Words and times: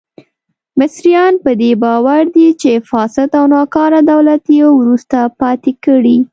مصریان 0.79 1.33
په 1.43 1.51
دې 1.61 1.71
باور 1.83 2.21
دي 2.35 2.47
چې 2.61 2.71
فاسد 2.89 3.29
او 3.39 3.45
ناکاره 3.55 4.01
دولت 4.11 4.43
یې 4.57 4.65
وروسته 4.79 5.17
پاتې 5.39 5.71
کړي. 5.85 6.17